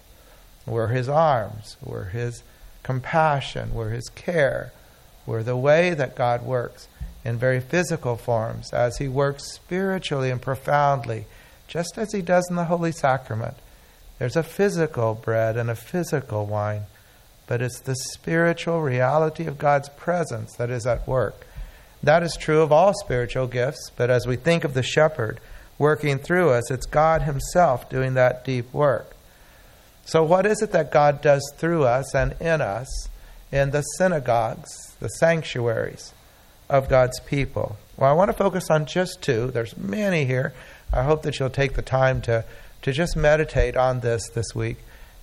We're 0.67 0.89
His 0.89 1.09
arms, 1.09 1.77
we're 1.83 2.07
His 2.07 2.43
compassion, 2.83 3.75
we're 3.75 3.91
His 3.91 4.09
care, 4.09 4.73
we're 5.27 5.43
the 5.43 5.57
way 5.57 5.95
that 5.95 6.17
God 6.17 6.43
works 6.43 6.89
in 7.25 7.37
very 7.37 7.61
physical 7.61 8.17
forms 8.17 8.73
as 8.73 8.99
He 8.99 9.09
works 9.09 9.53
spiritually 9.53 10.31
and 10.31 10.41
profoundly, 10.41 11.27
just 11.69 11.99
as 11.99 12.13
He 12.13 12.23
does 12.23 12.47
in 12.49 12.57
the 12.57 12.65
Holy 12.65 12.93
Sacrament. 12.93 13.55
There's 14.19 14.37
a 14.37 14.43
physical 14.43 15.15
bread 15.15 15.57
and 15.57 15.71
a 15.71 15.75
physical 15.75 16.47
wine, 16.47 16.83
but 17.47 17.63
it's 17.63 17.81
the 17.81 17.97
spiritual 18.13 18.83
reality 18.83 19.47
of 19.47 19.59
God's 19.59 19.89
presence 19.91 20.55
that 20.57 20.71
is 20.71 20.87
at 20.87 21.07
work. 21.07 21.47
That 22.03 22.23
is 22.23 22.37
true 22.39 22.63
of 22.63 22.73
all 22.73 22.95
spiritual 22.95 23.47
gifts, 23.47 23.91
but 23.97 24.11
as 24.11 24.27
we 24.27 24.37
think 24.37 24.65
of 24.65 24.75
the 24.75 24.83
shepherd 24.83 25.41
working 25.79 26.19
through 26.19 26.51
us, 26.51 26.71
it's 26.71 26.87
God 26.87 27.23
Himself 27.23 27.89
doing 27.91 28.15
that 28.15 28.45
deep 28.45 28.73
work. 28.73 29.17
So, 30.05 30.25
what 30.25 30.47
is 30.47 30.63
it 30.63 30.73
that 30.73 30.91
God 30.91 31.21
does 31.21 31.43
through 31.57 31.85
us 31.85 32.15
and 32.15 32.35
in 32.41 32.61
us 32.61 33.09
in 33.53 33.71
the 33.71 33.83
synagogues, 33.83 34.71
the 35.01 35.09
sanctuaries 35.09 36.13
of 36.71 36.89
God's 36.89 37.21
people? 37.21 37.77
Well, 37.97 38.11
I 38.11 38.15
want 38.15 38.31
to 38.31 38.37
focus 38.37 38.71
on 38.71 38.87
just 38.87 39.21
two. 39.21 39.51
There's 39.51 39.77
many 39.77 40.25
here. 40.25 40.55
I 40.93 41.03
hope 41.03 41.23
that 41.23 41.39
you'll 41.39 41.51
take 41.51 41.75
the 41.75 41.83
time 41.83 42.23
to, 42.23 42.45
to 42.83 42.93
just 42.93 43.17
meditate 43.17 43.77
on 43.77 44.01
this 44.01 44.29
this 44.31 44.55
week 44.55 44.79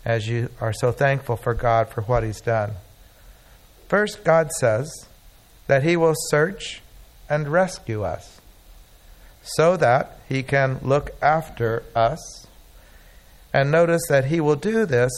as 0.05 0.27
you 0.27 0.49
are 0.61 0.73
so 0.73 0.91
thankful 0.91 1.35
for 1.35 1.53
God 1.53 1.89
for 1.89 2.01
what 2.01 2.23
He's 2.23 2.41
done. 2.41 2.73
First, 3.87 4.23
God 4.23 4.51
says 4.51 5.07
that 5.67 5.83
He 5.83 5.97
will 5.97 6.15
search 6.29 6.81
and 7.29 7.47
rescue 7.47 8.03
us 8.03 8.39
so 9.41 9.75
that 9.77 10.19
He 10.29 10.43
can 10.43 10.79
look 10.83 11.11
after 11.21 11.83
us 11.95 12.47
and 13.53 13.71
notice 13.71 14.03
that 14.09 14.25
he 14.25 14.39
will 14.39 14.55
do 14.55 14.85
this 14.85 15.11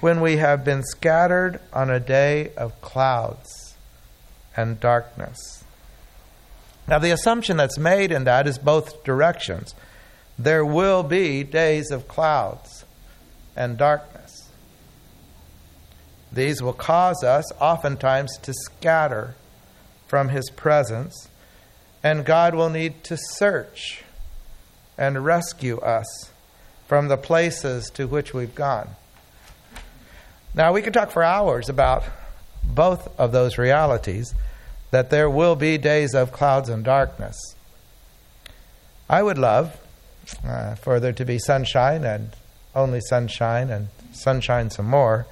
when 0.00 0.20
we 0.20 0.36
have 0.36 0.64
been 0.64 0.82
scattered 0.82 1.60
on 1.72 1.90
a 1.90 2.00
day 2.00 2.52
of 2.56 2.80
clouds 2.80 3.74
and 4.56 4.78
darkness. 4.78 5.61
Now, 6.88 6.98
the 6.98 7.10
assumption 7.10 7.56
that's 7.56 7.78
made 7.78 8.10
in 8.10 8.24
that 8.24 8.46
is 8.46 8.58
both 8.58 9.04
directions. 9.04 9.74
There 10.38 10.64
will 10.64 11.02
be 11.02 11.44
days 11.44 11.90
of 11.90 12.08
clouds 12.08 12.84
and 13.56 13.78
darkness. 13.78 14.50
These 16.32 16.62
will 16.62 16.72
cause 16.72 17.22
us 17.22 17.44
oftentimes 17.60 18.36
to 18.38 18.52
scatter 18.54 19.34
from 20.06 20.30
His 20.30 20.50
presence, 20.50 21.28
and 22.02 22.24
God 22.24 22.54
will 22.54 22.70
need 22.70 23.04
to 23.04 23.16
search 23.16 24.02
and 24.98 25.24
rescue 25.24 25.78
us 25.78 26.30
from 26.86 27.08
the 27.08 27.16
places 27.16 27.90
to 27.90 28.06
which 28.06 28.34
we've 28.34 28.54
gone. 28.54 28.90
Now, 30.54 30.72
we 30.72 30.82
could 30.82 30.92
talk 30.92 31.10
for 31.10 31.22
hours 31.22 31.68
about 31.68 32.04
both 32.62 33.08
of 33.18 33.32
those 33.32 33.56
realities 33.56 34.34
that 34.92 35.10
there 35.10 35.28
will 35.28 35.56
be 35.56 35.78
days 35.78 36.14
of 36.14 36.30
clouds 36.32 36.68
and 36.68 36.84
darkness. 36.84 37.56
I 39.08 39.22
would 39.22 39.38
love 39.38 39.80
uh, 40.46 40.76
for 40.76 41.00
there 41.00 41.14
to 41.14 41.24
be 41.24 41.38
sunshine 41.38 42.04
and 42.04 42.30
only 42.74 43.00
sunshine 43.00 43.70
and 43.70 43.88
sunshine 44.12 44.70
some 44.70 44.86
more, 44.86 45.26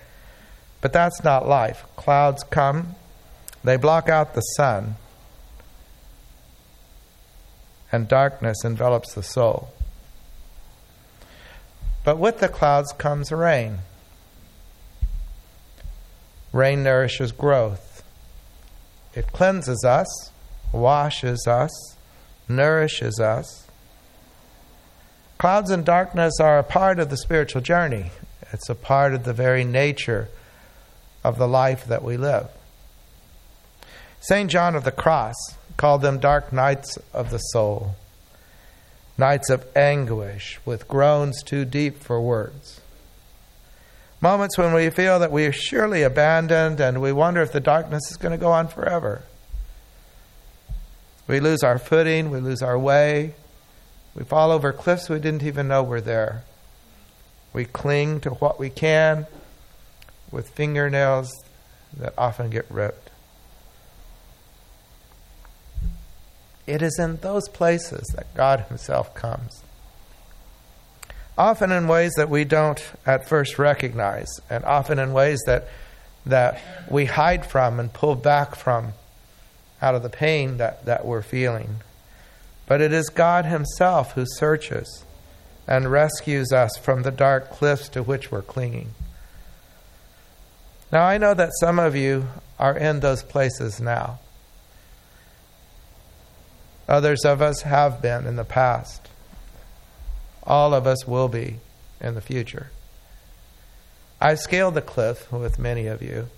but 0.81 0.93
that's 0.93 1.23
not 1.23 1.47
life. 1.47 1.85
Clouds 1.95 2.43
come, 2.43 2.95
they 3.62 3.76
block 3.76 4.09
out 4.09 4.35
the 4.35 4.40
sun, 4.40 4.97
and 7.93 8.09
darkness 8.09 8.64
envelops 8.64 9.14
the 9.14 9.23
soul. 9.23 9.73
But 12.02 12.19
with 12.19 12.40
the 12.40 12.49
clouds 12.49 12.93
comes 12.93 13.31
rain. 13.31 13.81
Rain 16.50 16.83
nourishes 16.83 17.31
growth. 17.31 17.89
It 19.14 19.33
cleanses 19.33 19.85
us, 19.85 20.31
washes 20.73 21.47
us, 21.47 21.97
nourishes 22.49 23.19
us. 23.19 23.67
Clouds 25.38 25.71
and 25.71 25.85
darkness 25.85 26.35
are 26.40 26.59
a 26.59 26.64
part 26.64 27.00
of 27.00 27.11
the 27.11 27.17
spiritual 27.17 27.62
journey. 27.62 28.11
It's 28.52 28.69
a 28.69 28.75
part 28.75 29.14
of 29.14 29.25
the 29.25 29.33
very 29.33 29.64
nature 29.64 30.29
of 31.25 31.38
the 31.38 31.49
life 31.49 31.87
that 31.87 32.05
we 32.05 32.17
live. 32.17 32.49
St. 34.21 34.50
John 34.50 34.75
of 34.75 34.85
the 34.85 34.93
Cross 34.93 35.37
called 35.76 36.02
them 36.02 36.19
dark 36.19 36.52
nights 36.52 36.99
of 37.14 37.31
the 37.31 37.38
soul, 37.38 37.95
nights 39.17 39.49
of 39.49 39.67
anguish 39.75 40.61
with 40.64 40.87
groans 40.87 41.43
too 41.43 41.64
deep 41.64 42.02
for 42.02 42.21
words. 42.21 42.81
Moments 44.22 44.58
when 44.58 44.74
we 44.74 44.90
feel 44.90 45.18
that 45.18 45.32
we 45.32 45.46
are 45.46 45.52
surely 45.52 46.02
abandoned 46.02 46.78
and 46.78 47.00
we 47.00 47.10
wonder 47.10 47.40
if 47.40 47.52
the 47.52 47.60
darkness 47.60 48.10
is 48.10 48.18
going 48.18 48.32
to 48.32 48.38
go 48.38 48.52
on 48.52 48.68
forever. 48.68 49.22
We 51.26 51.40
lose 51.40 51.62
our 51.62 51.78
footing, 51.78 52.30
we 52.30 52.40
lose 52.40 52.60
our 52.60 52.78
way, 52.78 53.34
we 54.14 54.24
fall 54.24 54.50
over 54.50 54.72
cliffs 54.72 55.08
we 55.08 55.20
didn't 55.20 55.42
even 55.42 55.68
know 55.68 55.82
were 55.82 56.00
there. 56.00 56.42
We 57.52 57.64
cling 57.64 58.20
to 58.20 58.30
what 58.30 58.60
we 58.60 58.68
can 58.68 59.26
with 60.30 60.50
fingernails 60.50 61.32
that 61.96 62.12
often 62.18 62.50
get 62.50 62.66
ripped. 62.70 63.10
It 66.66 66.82
is 66.82 66.98
in 66.98 67.16
those 67.16 67.48
places 67.48 68.04
that 68.14 68.34
God 68.34 68.66
Himself 68.68 69.14
comes. 69.14 69.62
Often 71.40 71.73
in 71.73 71.88
ways 71.88 72.12
that 72.18 72.28
we 72.28 72.44
don't 72.44 72.78
at 73.06 73.26
first 73.26 73.59
recognize, 73.59 74.28
and 74.50 74.62
often 74.62 74.99
in 74.99 75.14
ways 75.14 75.40
that, 75.47 75.68
that 76.26 76.61
we 76.90 77.06
hide 77.06 77.47
from 77.47 77.80
and 77.80 77.90
pull 77.90 78.14
back 78.14 78.54
from 78.54 78.92
out 79.80 79.94
of 79.94 80.02
the 80.02 80.11
pain 80.11 80.59
that, 80.59 80.85
that 80.85 81.06
we're 81.06 81.23
feeling. 81.23 81.76
But 82.66 82.82
it 82.82 82.92
is 82.92 83.09
God 83.09 83.47
Himself 83.47 84.12
who 84.12 84.26
searches 84.26 85.02
and 85.66 85.90
rescues 85.90 86.52
us 86.52 86.76
from 86.76 87.04
the 87.04 87.11
dark 87.11 87.50
cliffs 87.50 87.88
to 87.88 88.02
which 88.02 88.30
we're 88.30 88.42
clinging. 88.42 88.90
Now, 90.92 91.06
I 91.06 91.16
know 91.16 91.32
that 91.32 91.52
some 91.59 91.78
of 91.78 91.97
you 91.97 92.26
are 92.59 92.76
in 92.76 93.00
those 93.00 93.23
places 93.23 93.80
now. 93.80 94.18
Others 96.87 97.25
of 97.25 97.40
us 97.40 97.62
have 97.62 98.02
been 98.02 98.26
in 98.26 98.37
the 98.37 98.44
past. 98.44 99.09
All 100.44 100.75
of 100.75 100.87
us 100.87 101.06
will 101.06 101.28
be 101.28 101.59
in 102.00 102.14
the 102.14 102.20
future. 102.20 102.70
I've 104.20 104.38
scaled 104.38 104.75
the 104.75 104.82
cliff 104.82 105.30
with 105.32 105.59
many 105.59 105.87
of 105.87 106.02
you. 106.02 106.28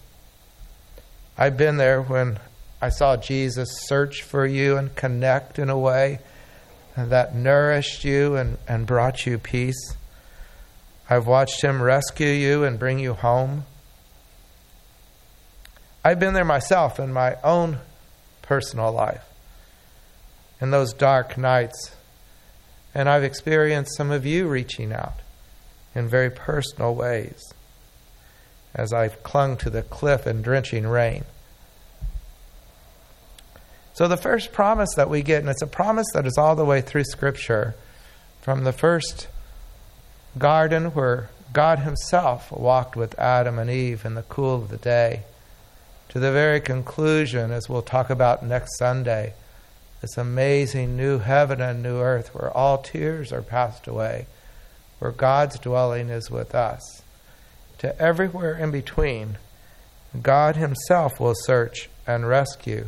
I've 1.37 1.57
been 1.57 1.77
there 1.77 2.03
when 2.03 2.39
I 2.81 2.91
saw 2.91 3.17
Jesus 3.17 3.71
search 3.87 4.23
for 4.23 4.47
you 4.47 4.77
and 4.77 4.95
connect 4.95 5.59
in 5.59 5.71
a 5.71 5.79
way 5.79 6.21
that 6.97 7.35
nourished 7.35 8.05
you 8.05 8.37
and, 8.37 8.59
and 8.69 8.87
brought 8.87 9.25
you 9.27 9.39
peace. 9.39 9.97
I've 11.09 11.27
watched 11.27 11.63
him 11.63 11.83
rescue 11.83 12.29
you 12.29 12.65
and 12.65 12.79
bring 12.79 12.99
you 12.99 13.15
home. 13.15 13.65
I've 16.05 16.19
been 16.19 16.35
there 16.35 16.45
myself 16.45 16.99
in 16.99 17.13
my 17.13 17.37
own 17.43 17.79
personal 18.43 18.93
life 18.93 19.25
in 20.61 20.71
those 20.71 20.93
dark 20.93 21.39
nights. 21.39 21.95
And 22.95 23.09
I've 23.09 23.25
experienced 23.25 23.97
some 23.97 24.11
of 24.11 24.27
you 24.27 24.47
reaching 24.47 24.93
out 24.93 25.21
in 25.95 26.09
very 26.09 26.31
personal 26.31 26.95
ways 26.95 27.55
as 28.75 28.93
I've 28.93 29.23
clung 29.23 29.57
to 29.59 29.71
the 29.71 29.83
cliff 29.83 30.27
in 30.27 30.43
drenching 30.43 30.87
rain. 30.87 31.25
So, 33.95 34.09
the 34.09 34.17
first 34.17 34.53
promise 34.53 34.89
that 34.97 35.11
we 35.11 35.23
get, 35.23 35.41
and 35.41 35.51
it's 35.51 35.63
a 35.63 35.67
promise 35.67 36.07
that 36.15 36.27
is 36.27 36.39
all 36.39 36.57
the 36.57 36.65
way 36.65 36.81
through 36.81 37.05
Scripture, 37.05 37.75
from 38.41 38.65
the 38.65 38.73
first 38.73 39.29
garden 40.39 40.87
where 40.87 41.29
God 41.53 41.81
Himself 41.81 42.51
walked 42.51 42.97
with 42.97 43.19
Adam 43.19 43.59
and 43.59 43.69
Eve 43.69 44.07
in 44.07 44.15
the 44.15 44.23
cool 44.23 44.57
of 44.57 44.71
the 44.71 44.79
day, 44.79 45.25
to 46.09 46.19
the 46.19 46.33
very 46.33 46.61
conclusion, 46.61 47.51
as 47.51 47.69
we'll 47.69 47.83
talk 47.83 48.09
about 48.09 48.43
next 48.43 48.79
Sunday, 48.79 49.35
this 50.03 50.19
amazing 50.19 50.97
new 50.97 51.21
heaven 51.21 51.61
and 51.61 51.81
new 51.81 52.01
earth 52.01 52.35
where 52.35 52.51
all 52.51 52.79
tears 52.79 53.33
are 53.33 53.41
passed 53.41 53.87
away, 53.87 54.27
where 54.99 55.13
God's 55.13 55.59
dwelling 55.61 56.11
is 56.11 56.29
with 56.29 56.55
us. 56.57 57.03
To 57.79 57.99
everywhere 58.03 58.59
in 58.59 58.73
between, 58.73 59.39
God 60.21 60.57
Himself 60.57 61.21
will 61.21 61.35
search 61.35 61.89
and 62.05 62.29
rescue 62.29 62.87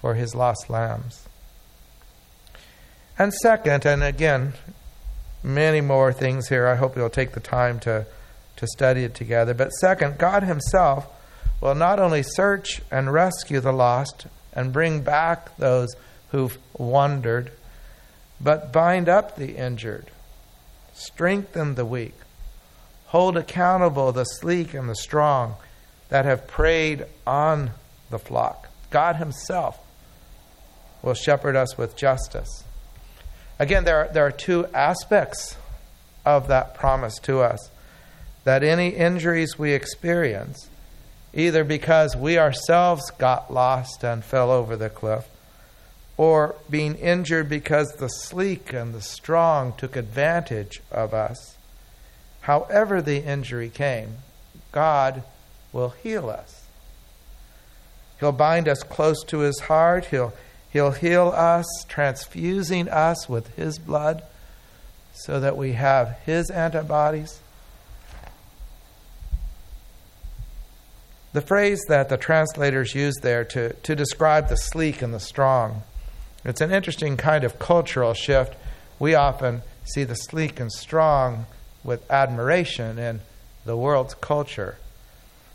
for 0.00 0.14
His 0.14 0.34
lost 0.34 0.70
lambs. 0.70 1.28
And 3.18 3.32
second, 3.34 3.84
and 3.84 4.02
again, 4.02 4.54
many 5.42 5.82
more 5.82 6.14
things 6.14 6.48
here. 6.48 6.66
I 6.66 6.76
hope 6.76 6.96
you'll 6.96 7.10
take 7.10 7.32
the 7.32 7.40
time 7.40 7.78
to, 7.80 8.06
to 8.56 8.66
study 8.66 9.04
it 9.04 9.14
together. 9.14 9.52
But 9.52 9.68
second, 9.68 10.16
God 10.16 10.44
Himself 10.44 11.06
will 11.60 11.74
not 11.74 12.00
only 12.00 12.22
search 12.22 12.80
and 12.90 13.12
rescue 13.12 13.60
the 13.60 13.72
lost 13.72 14.26
and 14.54 14.72
bring 14.72 15.02
back 15.02 15.54
those 15.58 15.94
who've 16.32 16.58
wandered, 16.76 17.52
but 18.40 18.72
bind 18.72 19.08
up 19.08 19.36
the 19.36 19.56
injured, 19.56 20.10
strengthen 20.92 21.76
the 21.76 21.84
weak, 21.84 22.14
hold 23.06 23.36
accountable 23.36 24.10
the 24.12 24.24
sleek 24.24 24.74
and 24.74 24.88
the 24.88 24.96
strong 24.96 25.54
that 26.08 26.24
have 26.24 26.46
preyed 26.46 27.04
on 27.26 27.70
the 28.10 28.18
flock. 28.18 28.68
God 28.90 29.16
Himself 29.16 29.78
will 31.02 31.14
shepherd 31.14 31.54
us 31.54 31.78
with 31.78 31.96
justice. 31.96 32.64
Again, 33.58 33.84
there 33.84 33.98
are, 33.98 34.08
there 34.12 34.26
are 34.26 34.32
two 34.32 34.66
aspects 34.74 35.56
of 36.24 36.48
that 36.48 36.74
promise 36.74 37.18
to 37.20 37.40
us 37.40 37.70
that 38.44 38.62
any 38.64 38.88
injuries 38.88 39.58
we 39.58 39.72
experience, 39.72 40.68
either 41.34 41.62
because 41.64 42.16
we 42.16 42.38
ourselves 42.38 43.10
got 43.12 43.52
lost 43.52 44.02
and 44.02 44.24
fell 44.24 44.50
over 44.50 44.76
the 44.76 44.90
cliff, 44.90 45.28
or 46.16 46.54
being 46.68 46.94
injured 46.96 47.48
because 47.48 47.92
the 47.92 48.08
sleek 48.08 48.72
and 48.72 48.94
the 48.94 49.00
strong 49.00 49.72
took 49.76 49.96
advantage 49.96 50.82
of 50.90 51.14
us, 51.14 51.56
however 52.42 53.00
the 53.00 53.24
injury 53.24 53.70
came, 53.70 54.18
God 54.70 55.22
will 55.72 55.90
heal 55.90 56.28
us. 56.28 56.64
He'll 58.20 58.32
bind 58.32 58.68
us 58.68 58.82
close 58.82 59.24
to 59.24 59.40
his 59.40 59.58
heart. 59.60 60.06
He'll, 60.06 60.32
he'll 60.70 60.92
heal 60.92 61.32
us, 61.34 61.66
transfusing 61.88 62.88
us 62.88 63.28
with 63.28 63.56
his 63.56 63.78
blood 63.78 64.22
so 65.12 65.40
that 65.40 65.56
we 65.56 65.72
have 65.72 66.18
his 66.24 66.50
antibodies. 66.50 67.40
The 71.32 71.40
phrase 71.40 71.80
that 71.88 72.10
the 72.10 72.16
translators 72.16 72.94
use 72.94 73.16
there 73.22 73.44
to, 73.46 73.72
to 73.72 73.96
describe 73.96 74.48
the 74.48 74.56
sleek 74.56 75.00
and 75.02 75.14
the 75.14 75.20
strong 75.20 75.82
it's 76.44 76.60
an 76.60 76.72
interesting 76.72 77.16
kind 77.16 77.44
of 77.44 77.58
cultural 77.58 78.14
shift. 78.14 78.56
We 78.98 79.14
often 79.14 79.62
see 79.84 80.04
the 80.04 80.14
sleek 80.14 80.58
and 80.58 80.72
strong 80.72 81.46
with 81.84 82.08
admiration 82.10 82.98
in 82.98 83.20
the 83.64 83.76
world's 83.76 84.14
culture. 84.14 84.76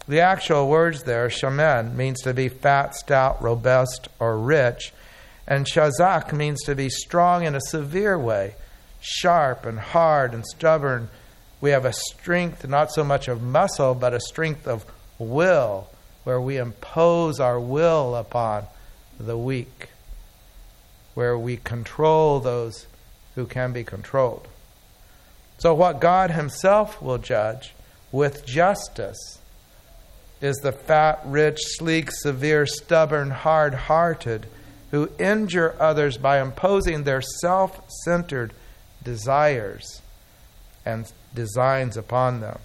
The 0.07 0.21
actual 0.21 0.69
words 0.69 1.03
there, 1.03 1.29
shaman, 1.29 1.97
means 1.97 2.21
to 2.21 2.33
be 2.33 2.47
fat, 2.47 2.95
stout, 2.95 3.41
robust, 3.41 4.07
or 4.19 4.37
rich, 4.37 4.93
and 5.45 5.65
shazak 5.65 6.31
means 6.31 6.63
to 6.63 6.75
be 6.75 6.89
strong 6.89 7.43
in 7.43 7.55
a 7.55 7.61
severe 7.61 8.17
way, 8.17 8.55
sharp 9.01 9.65
and 9.65 9.79
hard 9.79 10.33
and 10.33 10.45
stubborn. 10.45 11.09
We 11.59 11.71
have 11.71 11.85
a 11.85 11.93
strength, 11.93 12.67
not 12.67 12.91
so 12.91 13.03
much 13.03 13.27
of 13.27 13.41
muscle, 13.41 13.95
but 13.95 14.13
a 14.13 14.19
strength 14.21 14.67
of 14.67 14.85
will, 15.19 15.89
where 16.23 16.39
we 16.39 16.57
impose 16.57 17.39
our 17.39 17.59
will 17.59 18.15
upon 18.15 18.65
the 19.19 19.37
weak 19.37 19.89
where 21.17 21.35
we 21.35 21.57
control 21.57 22.39
those 22.39 22.85
who 23.33 23.47
can 23.47 23.73
be 23.73 23.83
controlled. 23.83 24.47
So, 25.57 25.73
what 25.73 25.99
God 25.99 26.29
Himself 26.29 27.01
will 27.01 27.17
judge 27.17 27.73
with 28.11 28.45
justice 28.45 29.39
is 30.41 30.57
the 30.57 30.71
fat, 30.71 31.19
rich, 31.25 31.57
sleek, 31.59 32.11
severe, 32.11 32.67
stubborn, 32.67 33.31
hard 33.31 33.73
hearted 33.73 34.45
who 34.91 35.09
injure 35.17 35.75
others 35.79 36.19
by 36.19 36.39
imposing 36.39 37.03
their 37.03 37.23
self 37.41 37.81
centered 38.05 38.53
desires 39.03 40.03
and 40.85 41.11
designs 41.33 41.97
upon 41.97 42.41
them. 42.41 42.59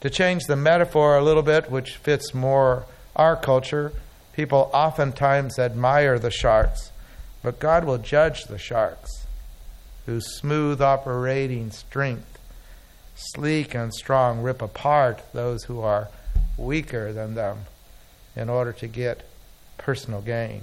To 0.00 0.08
change 0.08 0.44
the 0.44 0.56
metaphor 0.56 1.18
a 1.18 1.22
little 1.22 1.42
bit, 1.42 1.70
which 1.70 1.96
fits 1.96 2.32
more 2.32 2.86
our 3.14 3.36
culture, 3.36 3.92
people 4.32 4.70
oftentimes 4.72 5.58
admire 5.58 6.18
the 6.18 6.30
sharks 6.30 6.90
but 7.44 7.60
God 7.60 7.84
will 7.84 7.98
judge 7.98 8.44
the 8.44 8.58
sharks, 8.58 9.26
whose 10.06 10.38
smooth 10.38 10.80
operating 10.80 11.70
strength, 11.70 12.38
sleek 13.14 13.74
and 13.74 13.94
strong, 13.94 14.42
rip 14.42 14.62
apart 14.62 15.22
those 15.34 15.64
who 15.64 15.80
are 15.80 16.08
weaker 16.56 17.12
than 17.12 17.34
them 17.34 17.58
in 18.34 18.48
order 18.48 18.72
to 18.72 18.88
get 18.88 19.28
personal 19.76 20.22
gain. 20.22 20.62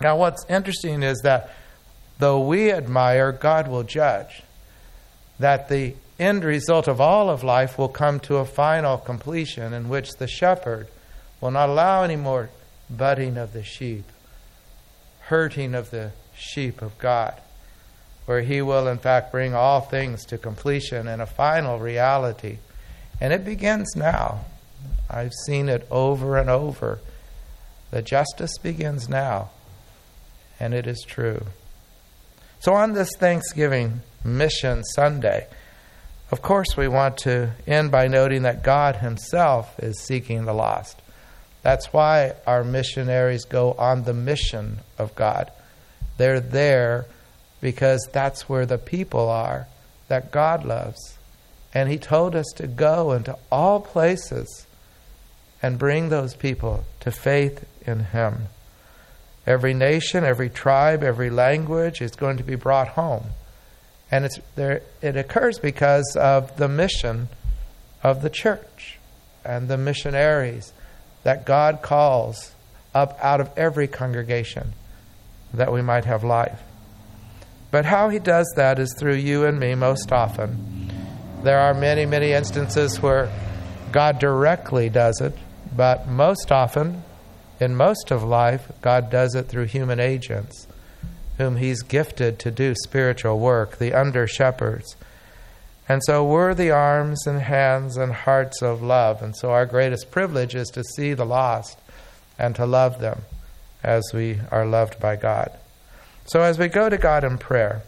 Now, 0.00 0.16
what's 0.16 0.44
interesting 0.50 1.04
is 1.04 1.20
that 1.22 1.50
though 2.18 2.40
we 2.40 2.72
admire, 2.72 3.30
God 3.30 3.68
will 3.68 3.84
judge. 3.84 4.42
That 5.38 5.68
the 5.68 5.94
end 6.18 6.42
result 6.42 6.88
of 6.88 7.00
all 7.00 7.30
of 7.30 7.44
life 7.44 7.78
will 7.78 7.88
come 7.88 8.18
to 8.20 8.36
a 8.36 8.44
final 8.44 8.98
completion 8.98 9.72
in 9.72 9.88
which 9.88 10.10
the 10.12 10.26
shepherd 10.28 10.88
will 11.40 11.52
not 11.52 11.68
allow 11.68 12.02
any 12.02 12.16
more 12.16 12.50
butting 12.90 13.36
of 13.36 13.52
the 13.52 13.62
sheep, 13.62 14.04
hurting 15.26 15.74
of 15.74 15.90
the 15.90 16.12
sheep 16.36 16.82
of 16.82 16.98
God, 16.98 17.40
where 18.26 18.42
he 18.42 18.62
will, 18.62 18.88
in 18.88 18.98
fact, 18.98 19.32
bring 19.32 19.54
all 19.54 19.80
things 19.80 20.24
to 20.26 20.38
completion 20.38 21.08
in 21.08 21.20
a 21.20 21.26
final 21.26 21.78
reality. 21.78 22.58
And 23.20 23.32
it 23.32 23.44
begins 23.44 23.94
now. 23.96 24.44
I've 25.08 25.32
seen 25.46 25.68
it 25.68 25.86
over 25.90 26.36
and 26.36 26.50
over. 26.50 27.00
The 27.90 28.02
justice 28.02 28.58
begins 28.58 29.08
now, 29.08 29.50
and 30.58 30.74
it 30.74 30.86
is 30.86 31.04
true. 31.06 31.46
So, 32.58 32.74
on 32.74 32.94
this 32.94 33.10
Thanksgiving 33.18 34.00
Mission 34.24 34.82
Sunday, 34.94 35.46
of 36.30 36.42
course, 36.42 36.76
we 36.76 36.88
want 36.88 37.18
to 37.18 37.52
end 37.66 37.92
by 37.92 38.08
noting 38.08 38.42
that 38.42 38.64
God 38.64 38.96
Himself 38.96 39.78
is 39.78 40.00
seeking 40.00 40.44
the 40.44 40.54
lost. 40.54 41.00
That's 41.64 41.94
why 41.94 42.34
our 42.46 42.62
missionaries 42.62 43.46
go 43.46 43.72
on 43.72 44.04
the 44.04 44.12
mission 44.12 44.80
of 44.98 45.14
God. 45.14 45.50
They're 46.18 46.38
there 46.38 47.06
because 47.62 48.06
that's 48.12 48.50
where 48.50 48.66
the 48.66 48.76
people 48.76 49.30
are 49.30 49.66
that 50.08 50.30
God 50.30 50.66
loves. 50.66 51.16
And 51.72 51.88
He 51.88 51.96
told 51.96 52.36
us 52.36 52.44
to 52.56 52.66
go 52.66 53.12
into 53.12 53.38
all 53.50 53.80
places 53.80 54.66
and 55.62 55.78
bring 55.78 56.10
those 56.10 56.34
people 56.34 56.84
to 57.00 57.10
faith 57.10 57.64
in 57.86 58.00
Him. 58.00 58.48
Every 59.46 59.72
nation, 59.72 60.22
every 60.22 60.50
tribe, 60.50 61.02
every 61.02 61.30
language 61.30 62.02
is 62.02 62.10
going 62.10 62.36
to 62.36 62.44
be 62.44 62.56
brought 62.56 62.88
home. 62.88 63.28
And 64.10 64.26
it's 64.26 64.38
there, 64.54 64.82
it 65.00 65.16
occurs 65.16 65.58
because 65.58 66.14
of 66.20 66.58
the 66.58 66.68
mission 66.68 67.30
of 68.02 68.20
the 68.20 68.28
church 68.28 68.98
and 69.46 69.68
the 69.68 69.78
missionaries 69.78 70.74
that 71.24 71.44
God 71.44 71.82
calls 71.82 72.54
up 72.94 73.18
out 73.20 73.40
of 73.40 73.50
every 73.56 73.88
congregation 73.88 74.72
that 75.52 75.72
we 75.72 75.82
might 75.82 76.04
have 76.04 76.22
life. 76.22 76.62
But 77.70 77.84
how 77.84 78.08
He 78.08 78.18
does 78.20 78.50
that 78.56 78.78
is 78.78 78.94
through 78.98 79.16
you 79.16 79.44
and 79.44 79.58
me 79.58 79.74
most 79.74 80.12
often. 80.12 80.92
There 81.42 81.58
are 81.58 81.74
many, 81.74 82.06
many 82.06 82.32
instances 82.32 83.02
where 83.02 83.30
God 83.90 84.18
directly 84.18 84.88
does 84.88 85.20
it, 85.20 85.36
but 85.76 86.08
most 86.08 86.52
often 86.52 87.02
in 87.60 87.74
most 87.74 88.10
of 88.10 88.22
life, 88.22 88.70
God 88.80 89.10
does 89.10 89.34
it 89.34 89.48
through 89.48 89.66
human 89.66 90.00
agents 90.00 90.66
whom 91.38 91.56
He's 91.56 91.82
gifted 91.82 92.38
to 92.40 92.50
do 92.50 92.74
spiritual 92.84 93.38
work, 93.38 93.78
the 93.78 93.92
under 93.92 94.26
shepherds. 94.26 94.96
And 95.88 96.02
so 96.04 96.24
we're 96.24 96.54
the 96.54 96.70
arms 96.70 97.26
and 97.26 97.40
hands 97.40 97.96
and 97.96 98.12
hearts 98.12 98.62
of 98.62 98.82
love. 98.82 99.22
And 99.22 99.36
so 99.36 99.50
our 99.50 99.66
greatest 99.66 100.10
privilege 100.10 100.54
is 100.54 100.68
to 100.68 100.82
see 100.96 101.12
the 101.12 101.26
lost 101.26 101.78
and 102.38 102.54
to 102.56 102.64
love 102.64 103.00
them 103.00 103.22
as 103.82 104.02
we 104.14 104.40
are 104.50 104.64
loved 104.64 104.98
by 104.98 105.16
God. 105.16 105.50
So 106.26 106.40
as 106.40 106.58
we 106.58 106.68
go 106.68 106.88
to 106.88 106.96
God 106.96 107.22
in 107.22 107.36
prayer, 107.36 107.82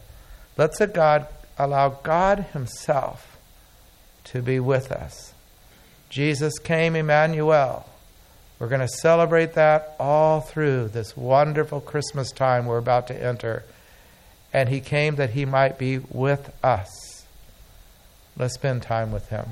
let's 0.59 0.79
God 0.79 1.27
allow 1.59 1.89
God 1.89 2.47
Himself 2.53 3.39
to 4.25 4.43
be 4.43 4.61
with 4.61 4.93
us. 4.93 5.33
Jesus 6.11 6.59
came, 6.59 6.95
Emmanuel 6.95 7.87
we're 8.59 8.69
going 8.69 8.81
to 8.81 8.89
celebrate 8.89 9.53
that 9.55 9.95
all 10.01 10.41
through 10.41 10.89
this 10.89 11.15
wonderful 11.17 11.81
Christmas 11.81 12.31
time 12.31 12.65
we're 12.65 12.79
about 12.79 13.09
to 13.09 13.23
enter. 13.23 13.65
And 14.53 14.69
He 14.71 14.81
came 14.81 15.17
that 15.17 15.31
He 15.31 15.45
might 15.45 15.79
be 15.79 15.99
with 15.99 16.53
us. 16.65 17.06
Let's 18.39 18.55
spend 18.55 18.83
time 18.83 19.13
with 19.13 19.31
Him. 19.31 19.47